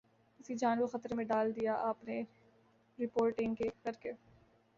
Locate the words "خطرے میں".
0.87-1.25